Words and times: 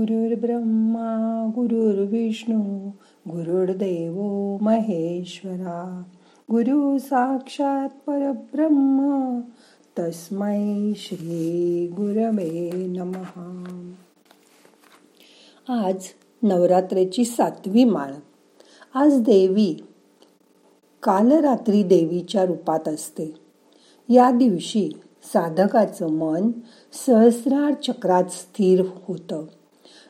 गुरुर्ब्रह्मा 0.00 1.46
गुरुर्विष्णू 1.54 2.88
गुरुर्देव 3.28 4.14
महेश्वरा. 4.60 6.02
गुरु 6.50 6.98
साक्षात 6.98 7.88
परब्रह्म 8.06 9.40
तस्मै 9.98 10.92
श्री 10.96 11.86
गुरवे 11.86 12.70
नमहा 12.72 13.92
आज 15.68 16.02
नवरात्रेची 16.42 17.24
सातवी 17.24 17.84
माळ. 17.84 18.12
आज 18.94 19.20
देवी 19.20 19.82
काल 21.02 21.32
रात्री 21.32 21.82
देवीच्या 21.82 22.44
रूपात 22.44 22.88
असते. 22.88 23.34
या 24.08 24.30
दिवशी 24.30 24.90
साधकाचं 25.22 26.10
मन 26.10 26.50
सहस्रार 27.06 27.72
चक्रात 27.72 28.24
स्थिर 28.24 28.82
होतं. 29.08 29.44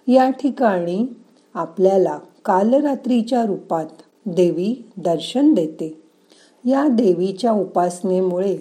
या 0.07 0.31
ठिकाणी 0.31 1.07
आपल्याला 1.55 2.19
कालरात्रीच्या 2.45 3.45
रूपात 3.45 3.87
देवी 4.27 4.91
दर्शन 4.97 5.55
देते. 5.55 6.03
या 6.65 6.89
देवीच्या 6.89 7.53
उपासनेमुळे 7.53 8.59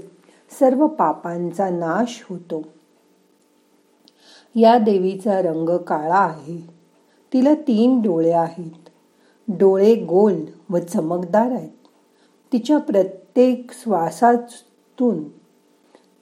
सर्व 0.60 0.88
पापांचा 0.88 1.70
नाश 1.70 2.26
होतो. 2.30 2.62
या 4.56 4.78
देवीचा 4.78 5.42
रंग 5.42 5.78
काळा 5.78 6.18
आहे. 6.18 6.70
तिला 7.34 7.54
तीन 7.54 8.02
डोळे 8.02 8.32
आहेत. 8.32 8.90
डोळे 9.48 9.96
गोल 9.96 10.36
व 10.70 10.78
चमकदार 10.78 11.52
आहेत. 11.52 11.88
तिच्या 12.54 12.78
प्रत्येक 12.78 13.72
श्वासातून 13.72 15.24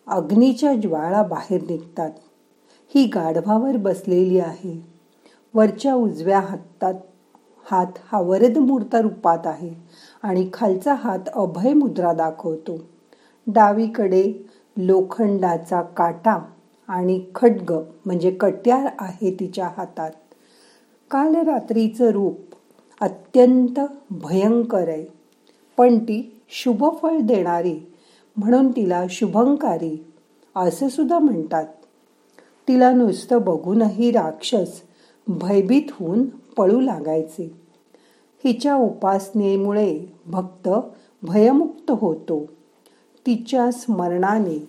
अग्नीच्या 0.08 0.76
ज्वाळा 0.76 1.24
बाहेर 1.24 1.62
निघतात. 1.62 2.12
ही 2.96 3.06
गाढवावर 3.06 3.78
बसलेली 3.78 4.40
आहे. 4.40 4.97
वरच्या 5.54 5.94
उजव्या 5.94 6.40
हातात 6.40 6.94
हात 7.72 7.88
हा 8.12 8.22
वरद 8.22 8.58
मूर्ता 8.58 9.02
रूपात 9.02 9.38
आहे 9.46 9.70
आणि 10.24 10.50
खालचा 10.54 10.94
हात 10.94 11.20
अभय 11.36 11.74
मुद्रा 11.74 12.14
दाखवतो. 12.14 12.78
डावीकडे 13.48 14.50
लोखंडाचा 14.78 15.82
काटा 15.82 16.40
आणि 16.88 17.26
खड्ग 17.36 17.74
म्हणजे 18.06 18.32
कट्यार 18.32 18.88
आहे 19.00 19.38
तिच्या 19.40 19.70
हातात. 19.78 20.12
काल 21.12 21.36
रात्रीचं 21.36 22.10
रूप 22.10 22.40
अत्यंत 23.02 23.80
भयंकर 24.12 24.88
आहे. 24.88 25.06
पण 25.78 26.00
ती 26.00 26.42
शुभफळ 26.50 27.18
देणारी 27.20 27.94
म्हणून 28.38 28.72
तिला 28.72 29.04
शुभंकारी 29.10 30.12
असं 30.56 30.90
सुद्धा 30.90 31.20
म्हणतात. 31.20 31.66
तिला 32.68 32.92
नुसतं 32.92 33.42
बघूनही 33.42 34.12
राक्षस 34.12 34.82
भयभीत 35.28 35.84
होऊन 35.92 36.26
पळू 36.28 36.82
लागायचे. 36.82 37.62
हिच्या 38.44 38.76
उपासनेमुळे 38.76 40.06
भक्त 40.26 40.70
भयमुक्त 41.24 41.92
होतो. 41.92 42.46
तिच्या 43.26 43.72
स्मरणाने 43.72 44.68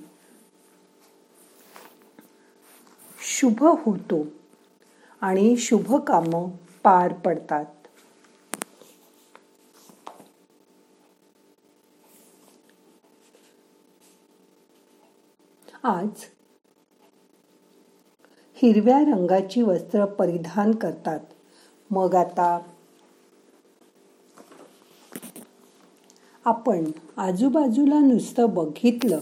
शुभ 3.20 3.64
होतो 3.64 4.26
आणि 5.20 5.56
शुभ 5.56 5.94
काम 5.94 6.48
पार 6.84 7.12
पडतात. 7.12 7.64
आज 15.82 16.08
हिरव्या 18.62 18.98
रंगाची 18.98 19.62
वस्त्र 19.62 20.04
परिधान 20.04 20.72
करतात. 20.72 21.20
मग 21.90 22.14
आता 22.14 22.60
आपण 26.44 26.84
आजूबाजूला 27.16 27.98
नुसतं 27.98 28.46
बघितलं 28.54 29.18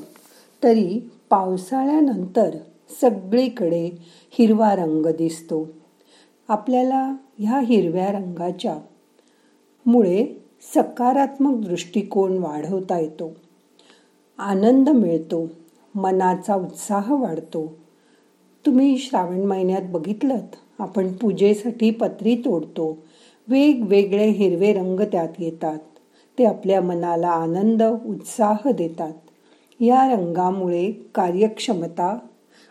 तरी 0.63 1.11
पावसाळ्यानंतर 1.31 2.57
सगळीकडे 3.01 3.91
हिरवा 4.31 4.75
रंग 4.75 5.07
दिसतो. 5.07 5.69
आपल्याला 6.49 7.15
ह्या 7.39 7.59
हिरव्या 7.59 8.13
रंगाच्या 8.13 8.79
मुळे 9.87 10.47
सकारात्मक 10.75 11.65
दृष्टिकोन 11.67 12.39
वाढवता 12.39 12.99
येतो. 12.99 13.33
आनंद 14.39 14.89
मिळतो 14.89 15.49
मनाचा 15.95 16.55
उत्साह 16.55 17.13
वाढतो. 17.13 17.86
तुम्ही 18.67 18.99
श्रावण 18.99 19.41
महिन्यात 19.41 19.83
बघितलं 19.85 20.37
आपण 20.79 21.13
पूजेसाठी 21.13 21.91
पत्री 21.91 22.37
तोडतो. 22.37 22.99
वेगवेगळे 23.49 24.29
हिरवे 24.29 24.73
रंग 24.73 25.01
त्यात 25.01 25.29
येतात. 25.39 25.79
ते 26.39 26.45
आपल्या 26.45 26.81
मनाला 26.81 27.29
आनंद 27.29 27.83
उत्साह 27.83 28.71
देतात. 28.71 29.13
या 29.81 30.13
रंगामुळे 30.13 30.93
कार्यक्षमता 31.15 32.19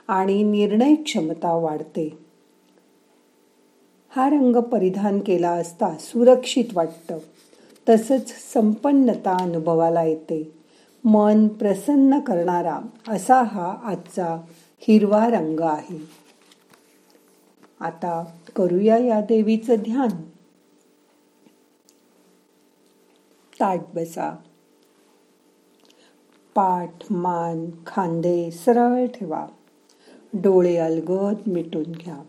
आणि 0.07 0.44
निर्णय 0.44 0.95
क्षमता 0.95 1.53
वाढते. 1.53 2.17
हा 4.09 4.29
रंग 4.29 4.55
परिधान 4.55 5.19
केला 5.19 5.50
असता 5.50 5.95
सुरक्षित 6.00 6.66
वाटतं. 6.73 7.17
तसंच 7.89 8.28
संपन्नता 8.53 9.38
अनुभवाला 9.41 10.03
येते. 10.03 10.51
मन 11.05 11.47
प्रसन्न 11.47 12.19
करणारा 12.19 12.79
असा 13.09 13.44
हा 13.44 13.78
आजचा 13.84 14.38
हिरवा 14.77 15.27
रंग 15.27 15.59
आहे. 15.59 15.99
आता 17.79 18.37
करूया 18.55 18.97
या 18.97 19.21
देवीचं 19.21 19.75
ध्यान. 19.75 20.09
ताट 23.59 23.79
बसा. 23.93 24.35
पाठ 26.55 27.11
मान 27.11 27.69
खांदे 27.87 28.51
सरळ 28.51 29.05
ठेवा. 29.05 29.47
डोळे 30.33 30.77
अलगद 30.77 31.47
मिटून 31.47 31.83
घ्या. 31.83 32.23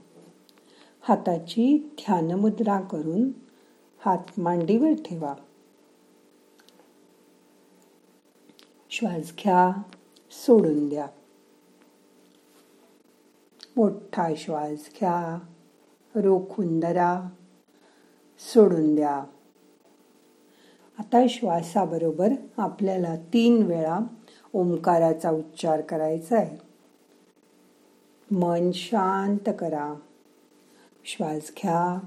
हाताची 1.01 1.95
ध्यानमुद्रा 1.99 2.81
करून 2.81 3.31
हात 3.99 4.41
मांडीवर 4.41 4.93
ठेवा. 5.05 5.35
श्वास 8.91 9.33
घ्या 9.43 9.83
सोडून 10.31 10.89
द्या. 10.89 11.07
मोठा 13.77 14.29
श्वास 14.37 14.73
घ्या. 14.73 15.39
रोखून 16.17 16.81
धरा. 16.81 17.29
सोडून 18.39 18.95
द्या. 18.95 19.25
आता 20.99 21.27
श्वासाबरोबर 21.29 22.29
आपल्याला 22.59 23.17
तीन 23.17 23.63
वेळा 23.63 23.99
ओंकाराचा 24.53 25.31
उच्चार 25.31 25.81
करायचा 25.81 26.37
आहे. 26.37 26.57
मन 28.31 28.71
शांत 28.73 29.53
करा. 29.59 29.95
श्वास 31.05 31.53
घ्या. 31.63 31.99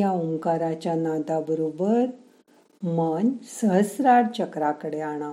या 0.00 0.10
ओंकाराच्या 0.10 0.94
नादाबरोबर 0.94 2.06
मन 2.82 3.30
सहस्रार 3.60 4.24
चक्राकडे 4.38 5.00
आणा. 5.00 5.32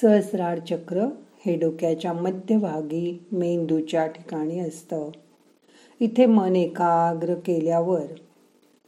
सहस्रार 0.00 0.58
चक्र 0.58 1.00
हे 1.46 1.56
डोक्याच्या 1.56 2.12
मध्यभागी 2.12 3.26
मेंदूच्या 3.32 4.06
ठिकाणी 4.06 4.58
असतं. 4.58 5.10
इथे 6.00 6.26
मन 6.26 6.56
एकाग्र 6.56 7.34
केल्यावर 7.34 8.06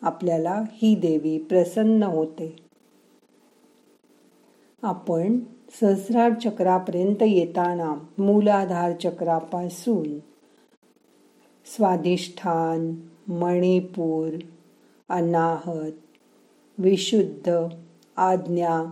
आपल्याला 0.02 0.62
ही 0.73 0.94
देवी 0.94 1.38
प्रसन्न 1.38 2.02
होते. 2.02 2.56
आपण 4.82 5.38
सहस्रार 5.81 6.31
चक्रापर्यंत 6.44 7.23
येताना 7.23 7.94
मूलाधार 8.19 8.93
चक्रापासून 8.93 10.19
स्वाधिष्ठान 11.76 12.94
मणिपूर 13.32 14.38
अनाहत 15.10 15.93
विशुद्ध 16.78 17.52
आज्ञा 18.16 18.82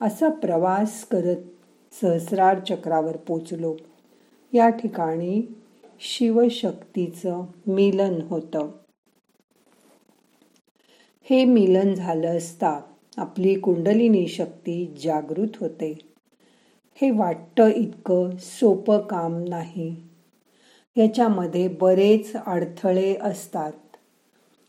असा 0.00 0.28
प्रवास 0.28 1.04
करत 1.04 1.36
सहस्रार 2.00 2.58
चक्रावर 2.68 3.16
पोचलो. 3.16 3.76
या 4.52 4.68
ठिकाणी 4.68 5.54
शिवशक्तीचं 6.00 7.42
मिलन 7.66 8.22
होतं. 8.22 8.70
हे 11.22 11.44
मिलन 11.44 11.94
झालं 11.94 12.36
असता 12.36 12.80
आपली 13.16 13.58
कुंडलिनी 13.58 14.28
शक्ती 14.28 14.94
जागृत 15.04 15.48
होते. 15.60 15.98
हे 16.94 17.10
वाटतं 17.10 17.68
इतकं 17.68 18.30
सोपं 18.38 18.98
काम 18.98 19.44
नाही. 19.48 19.96
याच्यामध्ये 20.96 21.68
बरेच 21.68 22.36
अडथळे 22.46 23.16
असतात. 23.20 23.72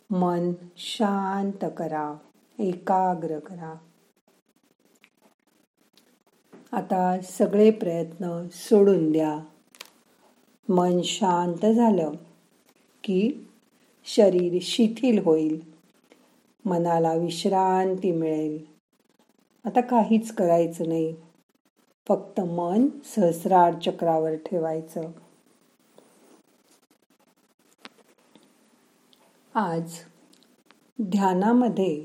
मन 0.09 0.51
शांत 0.77 1.65
करा 1.77 2.13
एकाग्र 2.59 3.39
करा. 3.39 3.75
आता 6.71 7.21
सगळे 7.21 7.71
प्रयत्न 7.71 8.47
सोडून 8.51 9.11
द्या. 9.11 9.39
मन 10.69 11.01
शांत 11.01 11.65
झालं 11.65 12.11
की 13.03 13.47
शरीर 14.05 14.59
शिथिल 14.61 15.23
होईल. 15.23 15.61
मनाला 16.65 17.13
विश्रांती 17.13 18.11
मिळेल. 18.11 18.65
आता 19.65 19.81
काहीच 19.81 20.33
करायचं 20.35 20.87
नाही. 20.87 21.15
फक्त 22.07 22.41
मन 22.41 22.87
सहस्रार 23.05 23.73
चक्रावर 23.85 24.35
ठेवायचं. 24.35 25.01
आज 29.59 29.91
ध्यानामध्ये 31.01 32.03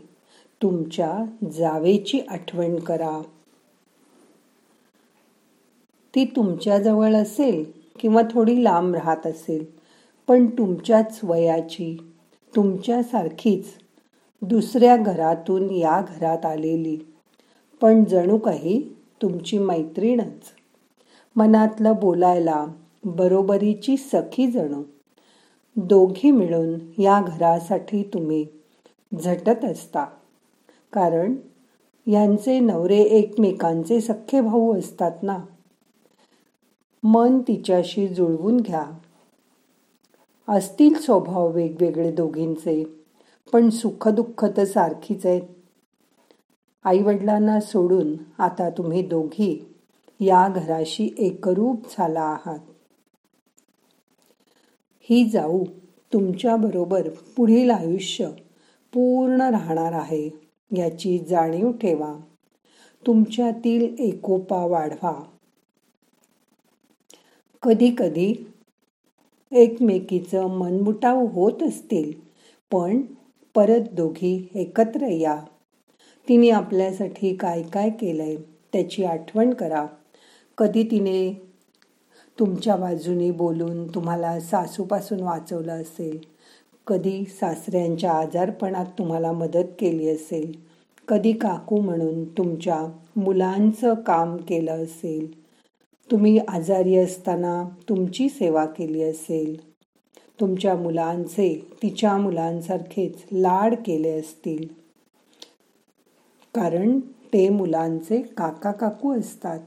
तुमच्या 0.62 1.24
जावेची 1.50 2.20
आठवण 2.20 2.76
करा. 2.76 3.22
ती 6.14 6.24
तुमच्याजवळ 6.24 7.14
असेल 7.14 7.64
किंवा 7.98 8.22
थोडी 8.30 8.64
लांब 8.64 8.94
राहत 8.94 9.26
असेल 9.26 9.64
पण 10.28 10.46
तुमच्याच 10.46 11.20
वयाची 11.22 12.12
तुमच्यासारखीच 12.56 13.64
दुसऱ्या 14.42 14.96
घरातून 14.96 15.70
या 15.70 16.02
घरात 16.08 16.46
आलेली. 16.46 16.98
पण 17.80 18.04
जणू 18.04 18.38
काही 18.38 18.88
तुमची 19.22 19.58
मैत्रीणच. 19.58 20.52
मनातलं 21.36 21.92
बोलायला 22.00 22.66
बरोबरीची 23.04 23.96
सखी 23.96 24.50
जणू. 24.50 24.82
दोघी 25.76 26.30
मिळून 26.30 26.78
या 26.98 27.20
घरासाठी 27.26 28.02
तुम्ही 28.02 28.46
झटत 29.22 29.64
असता. 29.64 30.04
कारण 30.92 31.34
यांचे 32.06 32.60
नवरे 32.60 32.98
एकमेकांचे 32.98 34.00
सख्खे 34.00 34.40
भाऊ 34.40 34.78
असतात 34.78 35.22
ना? 35.22 35.38
मन 37.02 37.38
तिच्याशी 37.38 38.08
जुळवून 38.08 38.56
घ्या. 38.56 38.84
असतील 40.48 40.94
स्वभाव 40.94 41.50
वेगवेगळे 41.50 42.12
दोघींचे 42.12 42.84
पण 43.52 43.70
सुखदुःख 43.70 44.44
तर 44.44 44.64
सारखीच 44.64 45.26
आहेत. 45.26 45.42
आईवडिलांना 46.84 47.60
सोडून 47.60 48.14
आता 48.38 48.70
तुम्ही 48.70 49.02
दोघी 49.02 49.72
या 50.20 50.48
घराशी 50.48 51.14
एकरूप 51.18 51.80
झाला 51.90 52.20
आहात. 52.20 52.58
ही 55.12 55.24
जाऊ 55.24 55.64
तुमच्याबरोबर 56.12 57.08
पुढील 57.36 57.70
आयुष्य 57.70 58.28
पूर्ण 58.92 59.40
राहणार 59.40 59.92
आहे 59.92 60.30
याची 60.76 61.18
जाणीव 61.18 61.72
ठेवा. 61.72 62.16
तुमच्यातील 63.06 63.96
एकोपा 63.98 64.66
वाढवा. 64.66 65.22
कधी 67.62 67.94
कधी 67.98 68.46
एकमेकीचं 69.52 70.46
मनमुटाव 70.46 71.26
होत 71.26 71.62
असतील 71.62 72.12
पण 72.72 73.02
परत 73.54 73.80
दोघी 73.92 74.48
एकत्र 74.54 75.06
या. 75.06 75.40
तिने 76.28 76.50
आपल्यासाठी 76.50 77.36
काय 77.36 77.62
काय 77.62 77.90
केलंय 77.90 78.36
त्याची 78.72 79.04
आठवण 79.04 79.54
करा. 79.54 79.86
कधी 80.58 80.82
तिने 80.82 81.51
तुमच्या 82.42 82.76
बाजूने 82.76 83.30
बोलून 83.30 83.86
तुम्हाला 83.86 84.40
सासूपासून 84.40 85.20
वाचवलं 85.20 85.72
असेल. 85.72 86.18
कधी 86.86 87.24
सासऱ्यांच्या 87.24 88.12
आजारपणात 88.12 88.86
तुम्हाला 88.98 89.32
मदत 89.32 89.64
केली 89.78 90.08
असेल. 90.08 90.52
कधी 91.08 91.32
काकू 91.32 91.80
म्हणून 91.80 92.24
तुमच्या 92.24 92.86
मुलांचं 93.16 93.94
काम 93.94 94.36
केलं 94.36 94.84
असेल. 94.84 95.42
तुम्ही 96.10 96.38
आजारी 96.38 96.96
असताना 96.96 97.68
तुमची 97.88 98.28
सेवा 98.28 98.66
केली 98.66 99.02
असेल. 99.02 99.74
तुमच्या 100.40 100.76
मुलांचे 100.76 101.68
तिच्या 101.82 102.16
मुलांसारखेच 102.16 103.24
लाड 103.32 103.74
केले 103.86 104.12
असतील. 104.12 104.66
कारण 106.54 107.00
ते 107.00 107.48
मुलांचे 107.48 108.22
काका 108.22 108.72
काकू 108.72 109.18
असतात. 109.18 109.60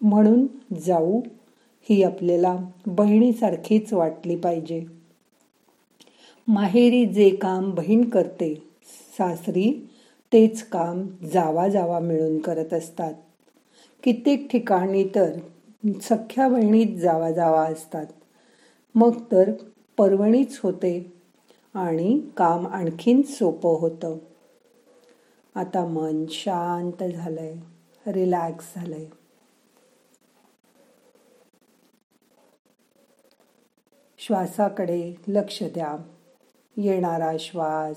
म्हणून 0.00 0.46
जाऊ 0.80 1.20
ही 1.90 2.02
आपल्याला 2.02 2.56
बहिणीसारखीच 2.86 3.92
वाटली 3.92 4.36
पाहिजे. 4.36 4.84
माहेरी 6.48 7.06
जे 7.06 7.30
काम 7.30 7.70
बहीण 7.70 8.08
करते 8.08 8.54
सासरी 9.18 9.90
तेच 10.32 10.62
काम 10.62 11.06
जावा 11.32 11.68
जावा 11.68 11.98
मिळून 11.98 12.38
करत 12.38 12.74
असतात. 12.74 13.14
कित्येक 14.02 14.48
ठिकाणी 14.50 15.04
तर 15.04 15.30
सख्या 16.02 16.48
बहिणीत 16.48 16.96
जावा 16.96 17.30
जावा 17.30 17.64
असतात. 17.66 18.06
मग 18.94 19.20
तर 19.32 19.50
पर्वणीच 19.98 20.60
होते 20.62 21.12
आणि 21.74 22.20
काम 22.36 22.66
आणखीन 22.66 23.22
सोपं 23.22 23.80
होतं. 23.80 24.16
आता 25.54 25.86
मन 25.86 26.24
शांत 26.28 27.04
झालंय 27.04 27.54
रिलॅक्स 28.06 28.64
झालंय. 28.76 29.06
श्वासाकडे 34.26 35.14
लक्ष 35.28 35.62
द्या. 35.62 35.96
येणारा 36.76 37.32
श्वास 37.38 37.96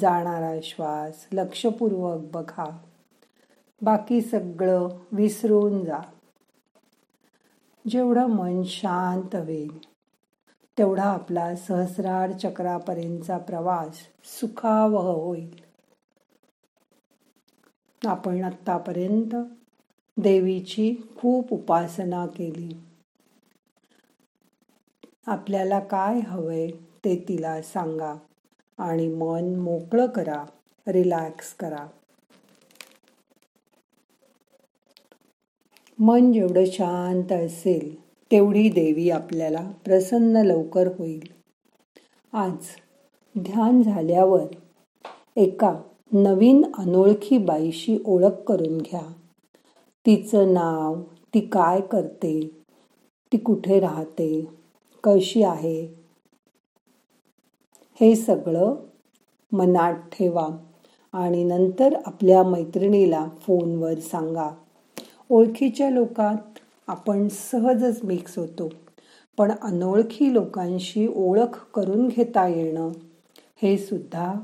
जाणारा 0.00 0.60
श्वास 0.62 1.26
लक्षपूर्वक 1.32 2.20
बघा. 2.32 2.78
बाकी 3.82 4.20
सगळं 4.20 4.88
विसरून 5.12 5.84
जा. 5.84 5.98
जेवढं 7.88 8.26
मन 8.26 8.62
शांत 8.62 9.36
होईल 9.36 9.88
तेवढा 10.78 11.10
आपला 11.10 11.56
सहस्रार 11.56 12.32
चक्रापर्यंतचा 12.32 13.38
प्रवास 13.38 13.98
सुखावह 14.40 15.10
होईल. 15.10 15.54
आपण 18.06 18.44
आत्तापर्यंत 18.44 19.34
देवीची 20.16 20.96
खूप 21.16 21.52
उपासना 21.52 22.26
केली. 22.26 22.87
आपल्याला 25.28 25.80
काय 25.80 26.20
हवंय 26.20 26.70
ते 27.04 27.24
तिला 27.28 27.62
सांगा 27.62 28.14
आणि 28.78 29.08
मन 29.08 29.54
मोकळं 29.54 30.06
करा 30.06 30.44
रिलॅक्स 30.86 31.54
करा. 31.54 31.86
मन 35.98 36.32
जेवढं 36.32 36.64
शांत 36.66 37.32
असेल 37.32 38.00
तेवढी 38.30 38.68
देवी 38.68 39.10
आपल्याला 39.10 39.70
प्रसन्न 39.84 40.36
लवकर 40.36 40.86
होईल. 40.98 41.28
आज 42.32 42.56
ध्यान 43.38 43.82
झाल्यावर 43.82 44.46
एका 45.36 45.82
नवीन 46.12 46.64
अनोळखी 46.78 47.38
बाईशी 47.38 47.98
ओळख 48.04 48.42
करून 48.46 48.78
घ्या. 48.78 49.12
तिचं 50.06 50.54
नाव 50.54 51.02
ती 51.34 51.40
काय 51.40 51.80
करते 51.80 52.62
ती 53.32 53.36
कुठे 53.36 53.80
राहते 53.80 54.57
कशी 55.04 55.42
आहे. 55.42 55.98
हे 58.00 58.16
सगळं 58.16 58.74
मनात 59.52 59.94
ठेवा 60.12 60.48
आणि 61.12 61.44
नंतर 61.44 61.94
आपल्या 62.06 62.42
मैत्रिणीला 62.42 63.26
फोनवर 63.40 63.98
सांगा. 63.98 64.50
ओळखीच्या 65.30 65.90
लोकात 65.90 66.58
आपण 66.86 67.28
सहजच 67.28 68.04
मिक्स 68.04 68.38
होतो 68.38 68.68
पण 69.38 69.52
अनोळखी 69.62 70.34
लोकांशी 70.34 71.06
ओळख 71.06 71.64
करून 71.74 72.08
घेता 72.08 72.46
येणं 72.48 72.90
हे 73.62 73.78
सुद्धा 73.78 74.34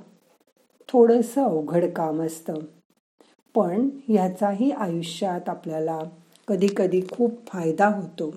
थोडंसं 0.89 1.45
अवघड 1.45 1.85
काम 1.93 2.23
असतं. 2.23 2.55
पण 3.55 3.89
ह्याचाही 4.09 4.71
आयुष्यात 4.71 5.49
आपल्याला 5.49 5.99
कधी 6.49 6.69
कधी 6.77 7.01
खूप 7.13 7.33
फायदा 7.47 7.87
होतो. 7.87 8.35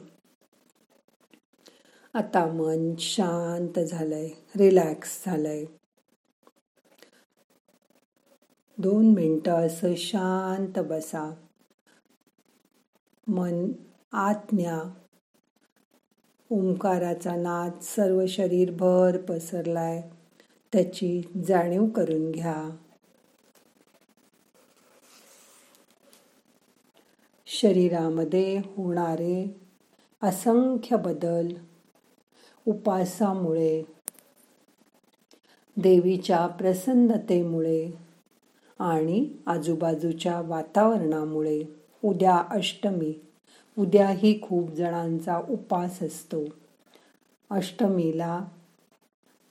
आता 2.17 2.45
मन 2.45 2.95
शांत 3.00 3.79
झालंय 3.79 4.29
रिलॅक्स 4.55 5.24
झालंय. 5.25 5.65
दोन 8.77 9.13
मिनटं 9.13 9.51
असं 9.51 9.95
शांत 9.95 10.79
बसा. 10.79 11.33
मन 13.27 13.71
आत्म्या 14.12 14.93
ओंकाराचा 16.50 17.36
नाद 17.36 17.79
सर्व 17.81 18.25
शरीरभर 18.27 19.17
पसरलाय. 19.17 20.01
त्याची 20.74 21.21
जाणीव 21.47 21.86
करून 21.86 22.31
घ्या. 22.31 22.75
शरीरामध्ये 27.45 28.57
होणारे 28.57 29.62
असंख्य 30.24 30.95
बदल 30.95 31.47
उपासामुळे 32.67 33.83
देवीच्या 35.77 36.47
प्रसन्नतेमुळे 36.47 37.91
आणि 38.79 39.29
आजूबाजूच्या 39.45 40.41
वातावरणामुळे. 40.41 41.63
उद्या 42.03 42.43
अष्टमी. 42.50 43.13
उद्याही 43.77 44.41
खूप 44.41 44.71
जणांचा 44.71 45.41
उपास 45.50 46.03
असतो. 46.03 46.45
अष्टमीला 47.50 48.43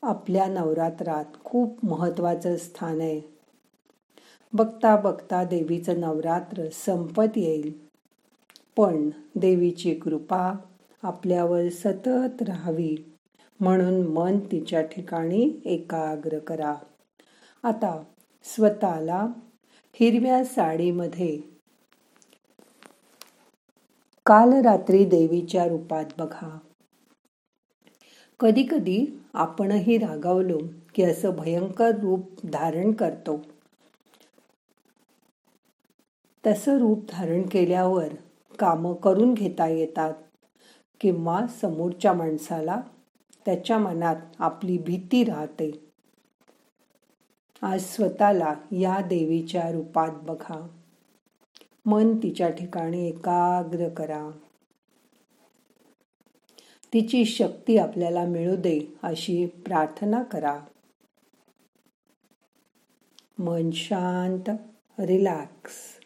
आपल्या 0.03 0.47
नवरात्रात 0.47 1.25
खूप 1.45 1.85
महत्त्वाचं 1.85 2.57
स्थान 2.57 3.01
आहे. 3.01 3.21
बघता 4.53 4.97
बघता 4.97 5.45
देवीचं 5.45 6.01
नवरात्र 6.01 6.69
संपत 6.73 7.37
येईल. 7.37 7.73
पण 8.77 9.11
देवीची 9.35 9.95
कृपा 9.95 10.53
आपल्यावर 11.07 11.69
सतत 11.69 12.43
राहावी. 12.43 12.97
म्हणून 13.61 14.07
मन 14.07 14.39
तिच्या 14.39 14.83
ठिकाणी 14.83 15.63
एकाग्र 15.65 16.39
करा. 16.39 16.75
आता 17.63 18.05
स्वतःला 18.45 19.27
हिरव्या 19.93 20.45
साडीमध्ये 20.45 21.39
काल 24.27 24.53
रात्री 24.53 25.05
देवीच्या 25.05 25.69
रूपात 25.69 26.05
बघा. 26.19 26.59
कधी 28.41 28.63
कधी 28.71 29.23
आपणही 29.35 29.99
रागावलो 29.99 30.59
की 30.95 31.03
असं 31.03 31.31
भयंकर 31.31 31.91
रूप 32.01 32.47
धारण 32.53 32.93
करतो. 32.93 33.41
तसं 36.47 36.79
रूप 36.79 37.05
धारण 37.09 37.43
केल्यावर 37.43 38.09
कामं 38.59 38.95
करून 38.95 39.35
घेता 39.35 39.67
येतात. 39.67 40.15
किंवा 41.01 41.47
समोरच्या 41.47 42.13
माणसाला 42.13 42.81
त्याच्या 43.45 43.79
मनात 43.79 44.17
आपली 44.39 44.79
भीती 44.79 45.25
राहते. 45.25 45.91
आज 47.63 47.81
स्वतःला 47.81 48.55
या 48.73 49.01
देवीच्या 49.01 49.71
रूपात 49.71 50.11
बघा. 50.23 50.69
मन 51.87 52.17
तिच्या 52.17 52.51
ठिकाणी 52.51 53.09
एकाग्र 53.09 53.89
करा. 53.89 54.31
तिची 56.93 57.25
शक्ती 57.25 57.79
आपल्याला 57.79 58.25
मिळू 58.25 58.57
दे 58.57 58.81
अशी 59.03 59.47
प्रार्थना 59.47 60.23
करा. 60.23 60.61
मन 63.39 63.71
शांत 63.71 64.51
रिलॅक्स. 65.01 66.06